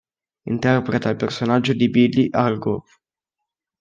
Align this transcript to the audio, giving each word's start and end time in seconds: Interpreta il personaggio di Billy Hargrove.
Interpreta 0.47 1.09
il 1.11 1.15
personaggio 1.15 1.73
di 1.73 1.87
Billy 1.87 2.27
Hargrove. 2.31 2.89